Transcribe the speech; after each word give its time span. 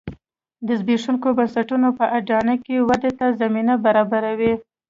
د 0.67 0.67
زبېښونکو 0.79 1.27
بنسټونو 1.37 1.87
په 1.99 2.05
اډانه 2.17 2.55
کې 2.63 2.75
ودې 2.87 3.11
ته 3.19 3.27
زمینه 3.41 3.73
برابروي 3.85 4.53